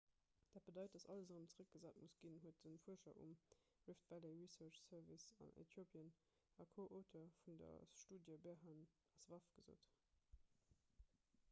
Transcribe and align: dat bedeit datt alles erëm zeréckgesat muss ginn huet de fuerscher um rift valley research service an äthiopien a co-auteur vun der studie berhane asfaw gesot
dat 0.51 0.63
bedeit 0.65 0.91
datt 0.91 1.07
alles 1.11 1.29
erëm 1.33 1.49
zeréckgesat 1.49 1.99
muss 2.03 2.15
ginn 2.21 2.39
huet 2.45 2.49
de 2.49 2.57
fuerscher 2.85 3.19
um 3.25 3.35
rift 3.91 4.07
valley 4.13 4.33
research 4.39 4.79
service 4.87 5.37
an 5.47 5.53
äthiopien 5.65 6.11
a 6.65 6.69
co-auteur 6.73 7.31
vun 7.43 7.61
der 7.63 7.77
studie 8.03 8.41
berhane 8.49 8.91
asfaw 9.15 9.47
gesot 9.59 9.95